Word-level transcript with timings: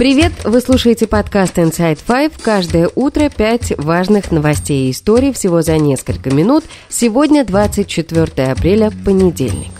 Привет! 0.00 0.32
Вы 0.44 0.62
слушаете 0.62 1.06
подкаст 1.06 1.58
Inside 1.58 1.98
Five. 2.08 2.32
Каждое 2.42 2.88
утро 2.94 3.28
пять 3.28 3.76
важных 3.76 4.32
новостей 4.32 4.88
и 4.88 4.92
историй 4.92 5.30
всего 5.30 5.60
за 5.60 5.76
несколько 5.76 6.34
минут. 6.34 6.64
Сегодня 6.88 7.44
24 7.44 8.46
апреля, 8.50 8.90
понедельник. 9.04 9.72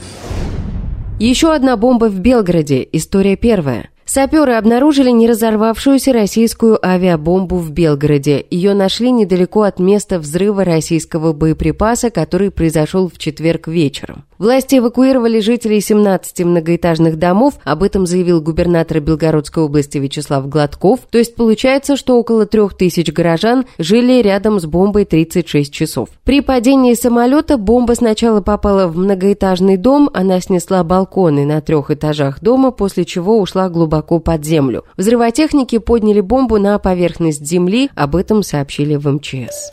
Еще 1.18 1.54
одна 1.54 1.78
бомба 1.78 2.10
в 2.10 2.18
Белгороде. 2.18 2.86
История 2.92 3.34
первая. 3.34 3.88
Саперы 4.12 4.54
обнаружили 4.54 5.10
неразорвавшуюся 5.10 6.12
российскую 6.12 6.84
авиабомбу 6.84 7.58
в 7.58 7.70
Белгороде. 7.70 8.44
Ее 8.50 8.74
нашли 8.74 9.12
недалеко 9.12 9.62
от 9.62 9.78
места 9.78 10.18
взрыва 10.18 10.64
российского 10.64 11.32
боеприпаса, 11.32 12.10
который 12.10 12.50
произошел 12.50 13.08
в 13.08 13.18
четверг 13.18 13.68
вечером. 13.68 14.24
Власти 14.36 14.78
эвакуировали 14.78 15.38
жителей 15.38 15.80
17 15.80 16.40
многоэтажных 16.40 17.20
домов, 17.20 17.54
об 17.62 17.84
этом 17.84 18.04
заявил 18.04 18.40
губернатор 18.40 18.98
Белгородской 18.98 19.62
области 19.62 19.98
Вячеслав 19.98 20.48
Гладков. 20.48 21.00
То 21.08 21.18
есть 21.18 21.36
получается, 21.36 21.96
что 21.96 22.18
около 22.18 22.46
трех 22.46 22.74
тысяч 22.76 23.12
горожан 23.12 23.66
жили 23.78 24.20
рядом 24.22 24.58
с 24.58 24.66
бомбой 24.66 25.04
36 25.04 25.72
часов. 25.72 26.08
При 26.24 26.40
падении 26.40 26.94
самолета 26.94 27.58
бомба 27.58 27.92
сначала 27.92 28.40
попала 28.40 28.88
в 28.88 28.96
многоэтажный 28.96 29.76
дом, 29.76 30.10
она 30.14 30.40
снесла 30.40 30.82
балконы 30.82 31.44
на 31.44 31.60
трех 31.60 31.92
этажах 31.92 32.40
дома, 32.40 32.72
после 32.72 33.04
чего 33.04 33.38
ушла 33.38 33.68
глубоко 33.68 33.99
глубоко 34.00 34.18
под 34.18 34.44
землю. 34.44 34.84
Взрывотехники 34.96 35.78
подняли 35.78 36.20
бомбу 36.20 36.58
на 36.58 36.78
поверхность 36.78 37.46
земли, 37.46 37.90
об 37.94 38.16
этом 38.16 38.42
сообщили 38.42 38.96
в 38.96 39.08
МЧС. 39.08 39.70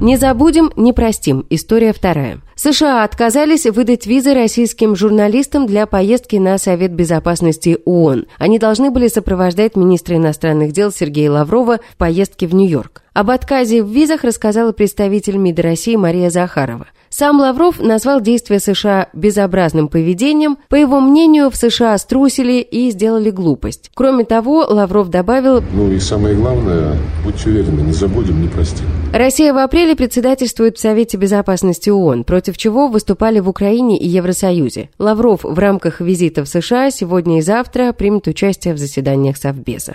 Не 0.00 0.16
забудем, 0.16 0.72
не 0.74 0.92
простим. 0.92 1.46
История 1.48 1.92
вторая. 1.92 2.40
США 2.56 3.04
отказались 3.04 3.66
выдать 3.66 4.04
визы 4.04 4.34
российским 4.34 4.96
журналистам 4.96 5.66
для 5.66 5.86
поездки 5.86 6.36
на 6.36 6.58
Совет 6.58 6.92
Безопасности 6.92 7.78
ООН. 7.84 8.26
Они 8.36 8.58
должны 8.58 8.90
были 8.90 9.06
сопровождать 9.06 9.76
министра 9.76 10.16
иностранных 10.16 10.72
дел 10.72 10.90
Сергея 10.90 11.30
Лаврова 11.30 11.78
в 11.88 11.96
поездке 11.96 12.48
в 12.48 12.54
Нью-Йорк. 12.54 13.02
Об 13.14 13.30
отказе 13.30 13.82
в 13.84 13.90
визах 13.90 14.24
рассказала 14.24 14.72
представитель 14.72 15.36
МИД 15.36 15.60
России 15.60 15.94
Мария 15.94 16.30
Захарова. 16.30 16.88
Сам 17.14 17.40
Лавров 17.40 17.78
назвал 17.78 18.22
действия 18.22 18.58
США 18.58 19.08
безобразным 19.12 19.88
поведением. 19.88 20.56
По 20.70 20.76
его 20.76 20.98
мнению, 20.98 21.50
в 21.50 21.56
США 21.56 21.98
струсили 21.98 22.62
и 22.62 22.90
сделали 22.90 23.28
глупость. 23.28 23.90
Кроме 23.92 24.24
того, 24.24 24.64
Лавров 24.66 25.10
добавил... 25.10 25.62
Ну 25.74 25.92
и 25.92 25.98
самое 25.98 26.34
главное, 26.34 26.96
будьте 27.22 27.50
уверены, 27.50 27.82
не 27.82 27.92
забудем, 27.92 28.40
не 28.40 28.48
простим. 28.48 28.86
Россия 29.12 29.52
в 29.52 29.58
апреле 29.58 29.94
председательствует 29.94 30.78
в 30.78 30.80
Совете 30.80 31.18
Безопасности 31.18 31.90
ООН, 31.90 32.24
против 32.24 32.56
чего 32.56 32.88
выступали 32.88 33.40
в 33.40 33.48
Украине 33.50 33.98
и 33.98 34.08
Евросоюзе. 34.08 34.88
Лавров 34.98 35.44
в 35.44 35.58
рамках 35.58 36.00
визита 36.00 36.44
в 36.44 36.48
США 36.48 36.90
сегодня 36.90 37.40
и 37.40 37.42
завтра 37.42 37.92
примет 37.92 38.26
участие 38.26 38.72
в 38.72 38.78
заседаниях 38.78 39.36
Совбеза. 39.36 39.92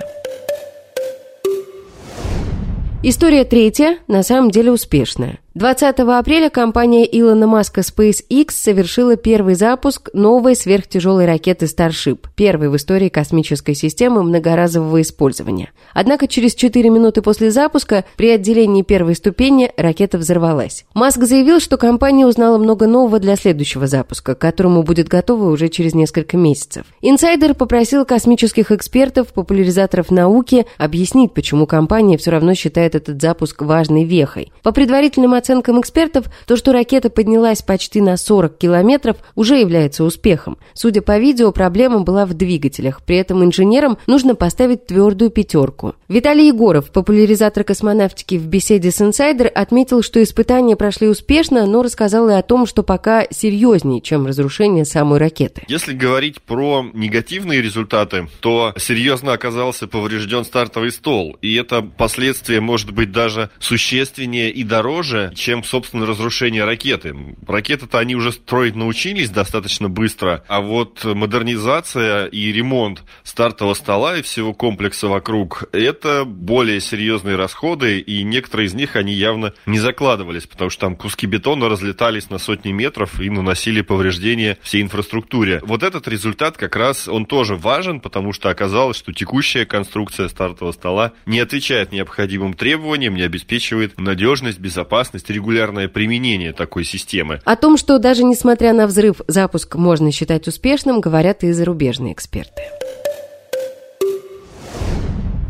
История 3.02 3.44
третья, 3.44 3.98
на 4.08 4.22
самом 4.22 4.52
деле 4.52 4.72
успешная. 4.72 5.40
20 5.58 6.00
апреля 6.02 6.52
компания 6.52 7.03
Илона 7.03 7.47
Маска 7.47 7.81
SpaceX 7.81 8.52
совершила 8.52 9.16
первый 9.16 9.55
запуск 9.55 10.11
новой 10.14 10.55
сверхтяжелой 10.55 11.25
ракеты 11.25 11.66
Starship, 11.66 12.27
первой 12.36 12.69
в 12.69 12.75
истории 12.75 13.09
космической 13.09 13.73
системы 13.73 14.22
многоразового 14.22 15.02
использования. 15.02 15.72
Однако 15.95 16.27
через 16.27 16.53
4 16.53 16.88
минуты 16.91 17.23
после 17.23 17.49
запуска 17.49 18.05
при 18.17 18.30
отделении 18.30 18.83
первой 18.83 19.16
ступени 19.16 19.72
ракета 19.77 20.19
взорвалась. 20.19 20.86
Маск 20.94 21.23
заявил, 21.23 21.59
что 21.59 21.77
компания 21.77 22.27
узнала 22.27 22.59
много 22.59 22.86
нового 22.86 23.17
для 23.17 23.36
следующего 23.36 23.88
запуска, 23.88 24.36
к 24.36 24.39
которому 24.39 24.83
будет 24.83 25.08
готова 25.08 25.49
уже 25.49 25.69
через 25.69 25.95
несколько 25.95 26.38
месяцев. 26.38 26.86
Инсайдер 27.02 27.55
попросил 27.55 28.05
космических 28.05 28.71
экспертов, 28.71 29.33
популяризаторов 29.33 30.11
науки 30.11 30.67
объяснить, 30.77 31.33
почему 31.33 31.66
компания 31.66 32.19
все 32.19 32.30
равно 32.30 32.53
считает 32.53 32.94
этот 32.94 33.19
запуск 33.19 33.64
важной 33.64 34.03
вехой. 34.03 34.52
По 34.61 34.71
предварительным 34.71 35.33
оценкам 35.33 35.46
оценкам 35.47 35.80
экспертов, 35.80 36.25
то, 36.45 36.58
что 36.58 36.73
ракета 36.73 37.09
поднялась 37.09 37.61
почти 37.61 38.02
на 38.02 38.17
40 38.17 38.58
километров, 38.58 39.17
уже 39.35 39.55
является 39.55 40.03
успехом. 40.03 40.58
Судя 40.73 41.02
по 41.02 41.17
видео, 41.17 41.53
проблема 41.53 42.02
была 42.02 42.25
в 42.25 42.33
двигателях. 42.33 43.02
При 43.03 43.15
этом 43.15 43.43
инженерам 43.43 43.97
нужно 44.08 44.35
поставить 44.35 44.87
твердую 44.87 45.31
пятерку. 45.31 45.95
Виталий 46.09 46.47
Егоров, 46.47 46.91
популяризатор 46.91 47.63
космонавтики 47.63 48.35
в 48.35 48.47
беседе 48.47 48.91
с 48.91 48.99
Insider, 48.99 49.47
отметил, 49.47 50.03
что 50.03 50.21
испытания 50.21 50.75
прошли 50.75 51.08
успешно, 51.08 51.65
но 51.65 51.81
рассказал 51.81 52.29
и 52.29 52.33
о 52.33 52.41
том, 52.41 52.65
что 52.65 52.83
пока 52.83 53.25
серьезнее, 53.29 54.02
чем 54.02 54.27
разрушение 54.27 54.83
самой 54.83 55.19
ракеты. 55.19 55.64
Если 55.69 55.93
говорить 55.93 56.41
про 56.41 56.85
негативные 56.93 57.61
результаты, 57.61 58.27
то 58.41 58.73
серьезно 58.77 59.31
оказался 59.31 59.87
поврежден 59.87 60.43
стартовый 60.43 60.91
стол. 60.91 61.37
И 61.41 61.55
это 61.55 61.81
последствие 61.81 62.59
может 62.59 62.91
быть 62.91 63.11
даже 63.11 63.49
существеннее 63.59 64.52
и 64.52 64.64
дороже, 64.64 65.27
чем, 65.36 65.64
собственно, 65.64 66.05
разрушение 66.05 66.64
ракеты. 66.64 67.15
Ракеты-то 67.48 67.99
они 67.99 68.15
уже 68.15 68.32
строить 68.32 68.76
научились 68.76 69.30
достаточно 69.30 69.89
быстро, 69.89 70.43
а 70.48 70.61
вот 70.61 71.04
модернизация 71.04 72.26
и 72.26 72.52
ремонт 72.52 73.04
стартового 73.23 73.73
стола 73.73 74.17
и 74.17 74.21
всего 74.21 74.54
комплекса 74.54 75.08
вокруг– 75.08 75.65
это 75.71 76.26
более 76.26 76.80
серьезные 76.80 77.36
расходы, 77.36 77.99
и 77.99 78.23
некоторые 78.23 78.67
из 78.67 78.73
них 78.73 78.95
они 78.95 79.14
явно 79.14 79.54
не 79.65 79.80
закладывались, 79.80 80.48
потому 80.48 80.70
что 80.70 80.82
там 80.82 80.95
куски 80.95 81.26
бетона 81.26 81.70
разлетались 81.70 82.30
на 82.30 82.38
сотни 82.38 82.71
метров 82.71 83.20
и 83.20 83.30
наносили 83.30 83.82
повреждения 83.82 84.58
всей 84.61 84.82
инфраструктуре. 84.82 85.59
Вот 85.64 85.83
этот 85.83 86.08
результат 86.08 86.58
как 86.58 86.76
раз, 86.76 87.08
он 87.08 87.26
тоже 87.26 87.55
важен, 87.55 87.99
потому 87.99 88.33
что 88.33 88.49
оказалось, 88.49 88.98
что 88.98 89.14
текущая 89.14 89.65
конструкция 89.65 90.27
стартового 90.27 90.73
стола 90.73 91.14
не 91.26 91.39
отвечает 91.39 91.92
необходимым 91.92 92.54
требованиям, 92.54 93.15
не 93.15 93.23
обеспечивает 93.23 93.99
надежность, 93.99 94.59
безопасность 94.59 95.17
есть 95.17 95.30
регулярное 95.30 95.88
применение 95.88 96.54
такой 96.54 96.83
системы. 96.83 97.42
О 97.44 97.55
том, 97.55 97.78
что 97.78 97.98
даже 98.00 98.23
несмотря 98.23 98.73
на 98.73 98.88
взрыв, 98.88 99.22
запуск 99.28 99.76
можно 99.76 100.11
считать 100.11 100.48
успешным, 100.48 101.02
говорят 101.02 101.44
и 101.44 101.52
зарубежные 101.52 102.14
эксперты. 102.14 102.61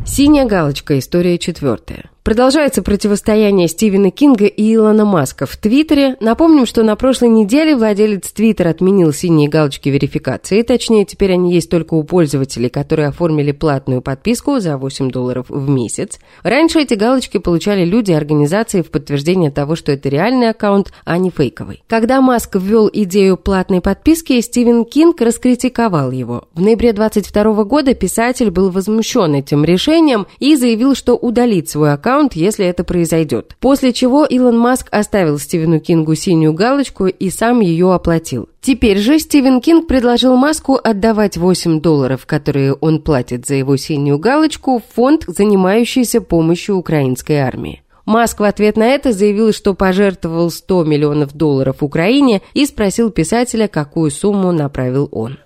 Синяя 0.06 0.46
галочка. 0.46 0.98
История 0.98 1.38
четвертая. 1.38 2.10
Продолжается 2.28 2.84
противостояние 2.84 3.70
Стивена 3.70 4.12
Кинга 4.12 4.48
и 4.48 4.76
Илона 4.76 5.06
Маска 5.06 5.46
в 5.46 5.56
Твиттере. 5.56 6.18
Напомним, 6.20 6.66
что 6.66 6.84
на 6.84 6.98
прошлой 6.98 7.30
неделе 7.30 7.74
владелец 7.74 8.30
Твиттера 8.34 8.68
отменил 8.68 9.14
синие 9.14 9.48
галочки 9.48 9.88
верификации. 9.88 10.62
Точнее, 10.62 11.06
теперь 11.06 11.32
они 11.32 11.54
есть 11.54 11.70
только 11.70 11.94
у 11.94 12.04
пользователей, 12.04 12.68
которые 12.68 13.08
оформили 13.08 13.54
платную 13.54 14.02
подписку 14.02 14.60
за 14.60 14.76
8 14.76 15.10
долларов 15.10 15.46
в 15.48 15.70
месяц. 15.70 16.20
Раньше 16.44 16.82
эти 16.82 16.96
галочки 16.96 17.38
получали 17.38 17.86
люди 17.86 18.12
и 18.12 18.16
организации 18.16 18.82
в 18.82 18.92
подтверждение 18.92 19.50
того, 19.50 19.78
что 19.78 19.94
это 19.94 20.10
реальный 20.10 20.50
аккаунт, 20.50 20.92
а 21.06 21.18
не 21.18 21.30
фейковый. 21.30 21.82
Когда 21.88 22.20
Маск 22.20 22.58
ввел 22.58 22.90
идею 22.92 23.38
платной 23.38 23.80
подписки, 23.80 24.42
Стивен 24.42 24.84
Кинг 24.84 25.22
раскритиковал 25.22 26.12
его. 26.12 26.50
В 26.54 26.60
ноябре 26.60 26.92
22 26.92 27.64
года 27.64 27.94
писатель 27.94 28.52
был 28.52 28.70
возмущен 28.70 29.34
этим 29.34 29.64
решением 29.64 30.28
и 30.40 30.58
заявил, 30.58 30.94
что 30.94 31.16
удалит 31.16 31.70
свой 31.70 31.94
аккаунт 31.94 32.17
аккаунт, 32.18 32.34
если 32.34 32.66
это 32.66 32.84
произойдет. 32.84 33.56
После 33.60 33.94
чего 33.94 34.26
Илон 34.26 34.58
Маск 34.58 34.88
оставил 34.92 35.40
Стивену 35.40 35.80
Кингу 35.80 36.16
синюю 36.16 36.54
галочку 36.54 37.08
и 37.08 37.30
сам 37.30 37.60
ее 37.60 37.94
оплатил. 37.94 38.50
Теперь 38.62 38.98
же 38.98 39.20
Стивен 39.20 39.62
Кинг 39.62 39.88
предложил 39.88 40.36
Маску 40.36 40.80
отдавать 40.82 41.38
8 41.38 41.80
долларов, 41.80 42.26
которые 42.26 42.74
он 42.74 43.02
платит 43.02 43.46
за 43.46 43.56
его 43.56 43.78
синюю 43.78 44.20
галочку, 44.20 44.80
в 44.80 44.96
фонд, 44.96 45.24
занимающийся 45.28 46.22
помощью 46.22 46.76
украинской 46.76 47.38
армии. 47.38 47.84
Маск 48.06 48.40
в 48.40 48.44
ответ 48.44 48.78
на 48.78 48.88
это 48.88 49.12
заявил, 49.12 49.52
что 49.52 49.74
пожертвовал 49.74 50.50
100 50.50 50.86
миллионов 50.86 51.34
долларов 51.34 51.78
Украине 51.82 52.42
и 52.54 52.66
спросил 52.66 53.12
писателя, 53.12 53.68
какую 53.68 54.12
сумму 54.12 54.52
направил 54.52 55.10
он. 55.12 55.38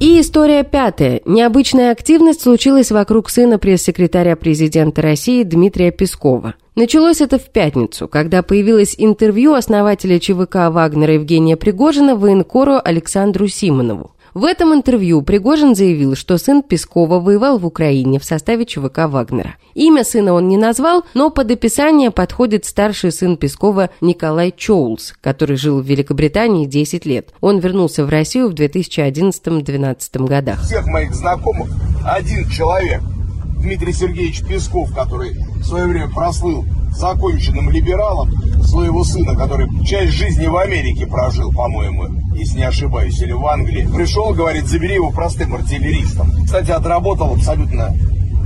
И 0.00 0.18
история 0.18 0.64
пятая. 0.64 1.20
Необычная 1.26 1.92
активность 1.92 2.40
случилась 2.40 2.90
вокруг 2.90 3.28
сына 3.28 3.58
пресс-секретаря 3.58 4.34
президента 4.34 5.02
России 5.02 5.42
Дмитрия 5.42 5.90
Пескова. 5.90 6.54
Началось 6.74 7.20
это 7.20 7.38
в 7.38 7.50
пятницу, 7.50 8.08
когда 8.08 8.42
появилось 8.42 8.94
интервью 8.96 9.52
основателя 9.52 10.18
ЧВК 10.18 10.70
Вагнера 10.70 11.12
Евгения 11.12 11.58
Пригожина 11.58 12.16
военкору 12.16 12.80
Александру 12.82 13.46
Симонову. 13.46 14.12
В 14.32 14.44
этом 14.44 14.72
интервью 14.72 15.22
Пригожин 15.22 15.74
заявил, 15.74 16.14
что 16.14 16.38
сын 16.38 16.62
Пескова 16.62 17.18
воевал 17.18 17.58
в 17.58 17.66
Украине 17.66 18.20
в 18.20 18.24
составе 18.24 18.64
ЧВК 18.64 19.08
Вагнера. 19.08 19.56
Имя 19.74 20.04
сына 20.04 20.34
он 20.34 20.48
не 20.48 20.56
назвал, 20.56 21.04
но 21.14 21.30
под 21.30 21.50
описание 21.50 22.12
подходит 22.12 22.64
старший 22.64 23.10
сын 23.10 23.36
Пескова 23.36 23.90
Николай 24.00 24.54
Чоулс, 24.56 25.14
который 25.20 25.56
жил 25.56 25.80
в 25.80 25.86
Великобритании 25.86 26.66
10 26.66 27.06
лет. 27.06 27.30
Он 27.40 27.58
вернулся 27.58 28.04
в 28.04 28.08
Россию 28.08 28.50
в 28.50 28.54
2011-2012 28.54 30.26
годах. 30.26 30.62
Всех 30.62 30.86
моих 30.86 31.12
знакомых 31.12 31.68
один 32.04 32.48
человек 32.48 33.00
Дмитрий 33.60 33.92
Сергеевич 33.92 34.46
Песков, 34.46 34.94
который 34.94 35.32
в 35.56 35.64
свое 35.64 35.86
время 35.86 36.08
прослыл 36.08 36.64
законченным 36.90 37.70
либералом 37.70 38.30
своего 38.62 39.04
сына, 39.04 39.34
который 39.36 39.68
часть 39.84 40.12
жизни 40.12 40.46
в 40.46 40.56
Америке 40.56 41.06
прожил, 41.06 41.52
по-моему, 41.52 42.06
если 42.34 42.58
не 42.58 42.64
ошибаюсь, 42.64 43.20
или 43.20 43.32
в 43.32 43.46
Англии, 43.46 43.88
пришел, 43.92 44.32
говорит, 44.32 44.66
забери 44.66 44.94
его 44.94 45.10
простым 45.10 45.54
артиллеристом. 45.54 46.30
Кстати, 46.44 46.70
отработал 46.70 47.34
абсолютно 47.34 47.94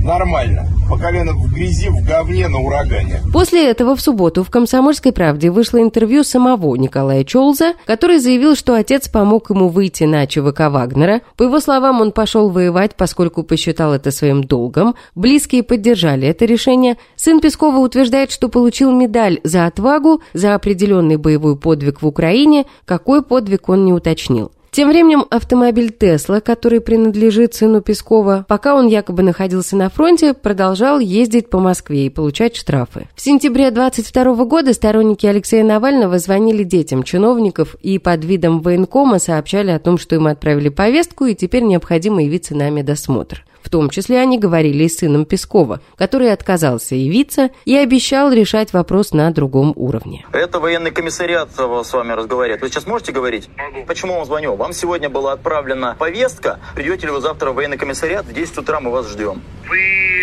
нормально. 0.05 0.67
По 0.87 0.97
колено 0.97 1.33
в 1.33 1.51
грязи, 1.51 1.89
в 1.89 2.05
говне, 2.05 2.47
на 2.47 2.59
урагане. 2.59 3.21
После 3.33 3.69
этого 3.69 3.95
в 3.95 4.01
субботу 4.01 4.43
в 4.43 4.51
«Комсомольской 4.51 5.11
правде» 5.11 5.49
вышло 5.49 5.81
интервью 5.81 6.23
самого 6.23 6.75
Николая 6.75 7.23
Чолза, 7.23 7.73
который 7.85 8.19
заявил, 8.19 8.55
что 8.55 8.75
отец 8.75 9.09
помог 9.09 9.49
ему 9.49 9.67
выйти 9.67 10.03
на 10.03 10.27
ЧВК 10.27 10.69
Вагнера. 10.69 11.21
По 11.35 11.43
его 11.43 11.59
словам, 11.59 12.01
он 12.01 12.11
пошел 12.11 12.49
воевать, 12.49 12.95
поскольку 12.95 13.43
посчитал 13.43 13.93
это 13.93 14.11
своим 14.11 14.43
долгом. 14.43 14.95
Близкие 15.15 15.63
поддержали 15.63 16.27
это 16.27 16.45
решение. 16.45 16.97
Сын 17.15 17.41
Пескова 17.41 17.77
утверждает, 17.77 18.31
что 18.31 18.47
получил 18.47 18.91
медаль 18.91 19.39
за 19.43 19.65
отвагу, 19.65 20.21
за 20.33 20.53
определенный 20.53 21.17
боевой 21.17 21.57
подвиг 21.57 22.03
в 22.03 22.07
Украине. 22.07 22.65
Какой 22.85 23.23
подвиг 23.23 23.69
он 23.69 23.85
не 23.85 23.93
уточнил. 23.93 24.51
Тем 24.75 24.89
временем 24.89 25.23
автомобиль 25.29 25.89
Тесла, 25.89 26.41
который 26.41 26.81
принадлежит 26.81 27.53
сыну 27.53 27.79
Пескова, 27.79 28.45
пока 28.49 28.75
он 28.75 28.87
якобы 28.87 29.23
находился 29.23 29.77
на 29.77 29.89
фронте, 29.89 30.33
продолжал 30.33 30.99
ездить 30.99 31.49
по 31.49 31.59
Москве 31.59 32.07
и 32.07 32.09
получать 32.09 32.57
штрафы. 32.57 33.07
В 33.15 33.21
сентябре 33.21 33.71
22 33.71 34.43
года 34.43 34.73
сторонники 34.73 35.25
Алексея 35.25 35.63
Навального 35.63 36.19
звонили 36.19 36.63
детям 36.63 37.03
чиновников 37.03 37.77
и 37.81 37.99
под 37.99 38.25
видом 38.25 38.59
военкома 38.59 39.17
сообщали 39.17 39.71
о 39.71 39.79
том, 39.79 39.97
что 39.97 40.15
им 40.15 40.27
отправили 40.27 40.67
повестку 40.67 41.23
и 41.23 41.35
теперь 41.35 41.63
необходимо 41.63 42.21
явиться 42.21 42.53
на 42.53 42.69
медосмотр. 42.69 43.45
В 43.65 43.69
том 43.71 43.89
числе 43.89 44.19
они 44.21 44.37
говорили 44.37 44.87
с 44.87 44.99
сыном 44.99 45.25
Пескова, 45.25 45.81
который 45.97 46.31
отказался 46.31 46.93
явиться 46.93 47.49
и 47.65 47.75
обещал 47.75 48.31
решать 48.31 48.73
вопрос 48.73 49.11
на 49.11 49.31
другом 49.31 49.73
уровне. 49.75 50.23
Это 50.31 50.59
военный 50.59 50.91
комиссариат 50.91 51.49
с 51.55 51.93
вами 51.93 52.11
разговаривает. 52.13 52.61
Вы 52.61 52.69
сейчас 52.69 52.85
можете 52.85 53.11
говорить? 53.11 53.49
Могу. 53.57 53.83
Почему 53.87 54.13
вам 54.17 54.25
звоню? 54.25 54.55
Вам 54.55 54.71
сегодня 54.71 55.09
была 55.09 55.33
отправлена 55.33 55.95
повестка. 55.97 56.59
Придете 56.75 57.07
ли 57.07 57.11
вы 57.11 57.21
завтра 57.21 57.49
в 57.49 57.55
военный 57.55 57.77
комиссариат? 57.77 58.25
В 58.27 58.33
10 58.33 58.59
утра 58.59 58.79
мы 58.79 58.91
вас 58.91 59.09
ждем. 59.11 59.41
Вы 59.67 59.79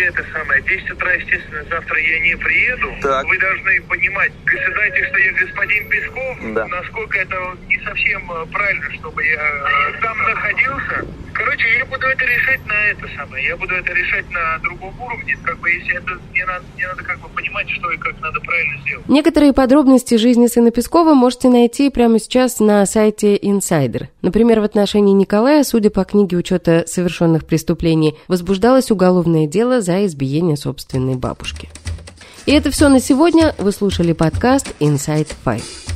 это 0.07 0.23
самое, 0.31 0.61
10 0.61 0.91
утра, 0.91 1.11
естественно, 1.13 1.63
завтра 1.69 1.99
я 1.99 2.19
не 2.21 2.35
приеду. 2.37 2.87
Так. 3.01 3.25
Вы 3.27 3.37
должны 3.39 3.81
понимать, 3.89 4.31
вы 4.45 4.73
знаете, 4.73 5.05
что 5.09 5.17
я 5.17 5.31
господин 5.33 5.89
Песков, 5.89 6.37
Да. 6.53 6.67
насколько 6.67 7.19
это 7.19 7.35
не 7.67 7.77
совсем 7.83 8.31
э, 8.31 8.45
правильно, 8.53 8.85
чтобы 8.99 9.21
я 9.25 9.41
э, 9.41 10.01
там 10.01 10.17
находился. 10.23 11.05
Короче, 11.33 11.65
я 11.79 11.85
буду 11.85 12.05
это 12.05 12.23
решать 12.25 12.63
на 12.67 12.73
это 12.91 13.07
самое, 13.17 13.32
я 13.35 13.57
буду 13.57 13.73
это 13.73 13.93
решать 13.93 14.29
на 14.31 14.59
другом 14.59 14.93
уровне, 15.01 15.37
как 15.43 15.59
бы, 15.59 15.69
если 15.69 15.97
это, 15.97 16.19
мне 16.31 16.45
надо, 16.45 16.65
мне 16.75 16.87
надо 16.87 17.03
как 17.03 17.19
бы 17.19 17.29
понимать, 17.29 17.69
что 17.69 17.91
и 17.91 17.97
как 17.97 18.19
надо 18.21 18.39
правильно 18.39 18.81
сделать. 18.81 19.07
Некоторые 19.07 19.53
подробности 19.53 20.15
жизни 20.15 20.47
сына 20.47 20.71
Пескова 20.71 21.13
можете 21.13 21.49
найти 21.49 21.89
прямо 21.89 22.19
сейчас 22.19 22.59
на 22.59 22.85
сайте 22.85 23.35
Insider. 23.37 24.07
Например, 24.21 24.59
в 24.59 24.63
отношении 24.63 25.13
Николая, 25.13 25.63
судя 25.63 25.89
по 25.89 26.03
книге 26.03 26.37
учета 26.37 26.85
совершенных 26.87 27.45
преступлений, 27.45 28.17
возбуждалось 28.27 28.91
уголовное 28.91 29.47
дело 29.47 29.81
за 29.81 30.05
избиение 30.05 30.57
собственной 30.57 31.15
бабушки. 31.15 31.69
И 32.45 32.51
это 32.51 32.71
все 32.71 32.89
на 32.89 32.99
сегодня. 32.99 33.55
Вы 33.57 33.71
слушали 33.71 34.13
подкаст 34.13 34.75
Inside 34.79 35.29
Five. 35.45 35.92